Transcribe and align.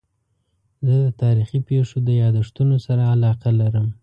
زه 0.85 0.95
د 1.05 1.07
تاریخي 1.21 1.59
پېښو 1.69 1.97
د 2.03 2.09
یادښتونو 2.23 2.75
سره 2.85 3.03
علاقه 3.13 3.49
لرم. 3.61 3.87